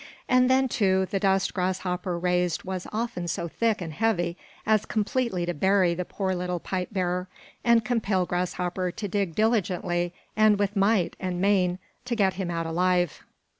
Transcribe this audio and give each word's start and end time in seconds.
And 0.27 0.49
then, 0.49 0.67
too, 0.67 1.05
the 1.11 1.19
dust 1.19 1.53
Grasshopper 1.53 2.17
raised 2.17 2.63
was 2.63 2.87
often 2.91 3.27
so 3.27 3.47
thick 3.47 3.81
and 3.83 3.93
heavy 3.93 4.35
as 4.65 4.87
completely 4.87 5.45
to 5.45 5.53
bury 5.53 5.93
the 5.93 6.05
poor 6.05 6.33
little 6.33 6.59
pipe 6.59 6.87
bearer, 6.91 7.27
and 7.63 7.85
compel 7.85 8.25
Grasshopper 8.25 8.89
to 8.89 9.07
dig 9.07 9.35
diligently 9.35 10.11
and 10.35 10.57
with 10.57 10.75
might 10.75 11.15
and 11.19 11.39
main 11.39 11.77
to 12.05 12.15
get 12.15 12.33
him 12.33 12.49
out 12.49 12.65
alive. 12.65 13.21